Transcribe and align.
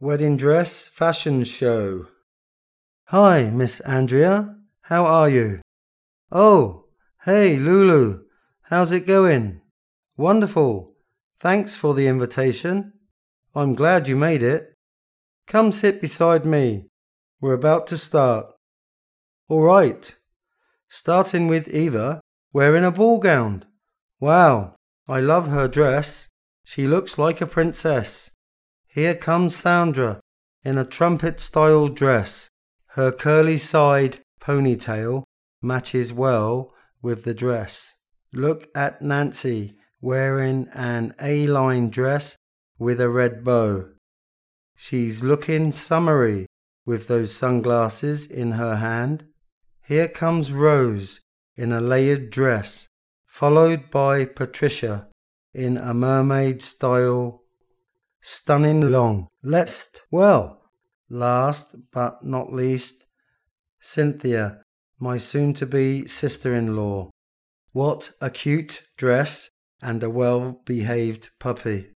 Wedding 0.00 0.36
Dress 0.36 0.86
Fashion 0.86 1.42
Show. 1.42 2.06
Hi, 3.06 3.50
Miss 3.50 3.80
Andrea. 3.80 4.54
How 4.82 5.04
are 5.04 5.28
you? 5.28 5.60
Oh, 6.30 6.84
hey, 7.24 7.56
Lulu. 7.56 8.20
How's 8.70 8.92
it 8.92 9.08
going? 9.08 9.60
Wonderful. 10.16 10.94
Thanks 11.40 11.74
for 11.74 11.94
the 11.94 12.06
invitation. 12.06 12.92
I'm 13.56 13.74
glad 13.74 14.06
you 14.06 14.14
made 14.14 14.44
it. 14.44 14.72
Come 15.48 15.72
sit 15.72 16.00
beside 16.00 16.46
me. 16.46 16.86
We're 17.40 17.54
about 17.54 17.88
to 17.88 17.98
start. 17.98 18.46
All 19.48 19.62
right. 19.62 20.14
Starting 20.86 21.48
with 21.48 21.74
Eva 21.74 22.20
wearing 22.52 22.84
a 22.84 22.92
ball 22.92 23.18
gown. 23.18 23.64
Wow, 24.20 24.76
I 25.08 25.18
love 25.18 25.48
her 25.48 25.66
dress. 25.66 26.28
She 26.62 26.86
looks 26.86 27.18
like 27.18 27.40
a 27.40 27.46
princess. 27.46 28.30
Here 28.88 29.14
comes 29.14 29.54
Sandra 29.54 30.20
in 30.64 30.78
a 30.78 30.84
trumpet 30.84 31.40
style 31.40 31.88
dress. 31.88 32.48
Her 32.92 33.12
curly 33.12 33.58
side 33.58 34.18
ponytail 34.40 35.24
matches 35.60 36.12
well 36.12 36.74
with 37.02 37.24
the 37.24 37.34
dress. 37.34 37.96
Look 38.32 38.68
at 38.74 39.02
Nancy 39.02 39.76
wearing 40.00 40.68
an 40.72 41.12
A 41.20 41.46
line 41.46 41.90
dress 41.90 42.36
with 42.78 43.00
a 43.00 43.10
red 43.10 43.44
bow. 43.44 43.90
She's 44.74 45.22
looking 45.22 45.70
summery 45.72 46.46
with 46.86 47.08
those 47.08 47.34
sunglasses 47.34 48.26
in 48.26 48.52
her 48.52 48.76
hand. 48.76 49.26
Here 49.84 50.08
comes 50.08 50.52
Rose 50.52 51.20
in 51.56 51.72
a 51.72 51.80
layered 51.80 52.30
dress, 52.30 52.88
followed 53.26 53.90
by 53.90 54.24
Patricia 54.24 55.08
in 55.52 55.76
a 55.76 55.92
mermaid 55.92 56.62
style 56.62 57.42
stunning 58.28 58.90
long. 58.90 59.26
Let's, 59.42 59.90
well, 60.10 60.60
last 61.08 61.74
but 61.90 62.22
not 62.22 62.52
least, 62.52 63.06
Cynthia, 63.80 64.62
my 65.00 65.16
soon 65.16 65.54
to 65.54 65.66
be 65.66 66.06
sister 66.06 66.54
in 66.54 66.76
law. 66.76 67.10
What 67.72 68.10
a 68.20 68.28
cute 68.28 68.82
dress 68.98 69.48
and 69.80 70.02
a 70.02 70.10
well 70.10 70.60
behaved 70.66 71.30
puppy. 71.38 71.92